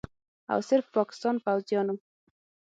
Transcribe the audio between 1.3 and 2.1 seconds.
پوځیانو